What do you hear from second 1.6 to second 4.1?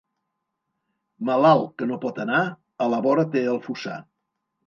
que no pot anar, a la vora té el fossar.